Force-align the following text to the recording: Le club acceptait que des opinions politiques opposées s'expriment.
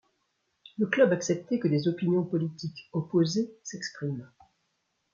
Le 0.79 0.87
club 0.87 1.11
acceptait 1.13 1.59
que 1.59 1.67
des 1.67 1.87
opinions 1.87 2.23
politiques 2.25 2.89
opposées 2.91 3.51
s'expriment. 3.61 4.31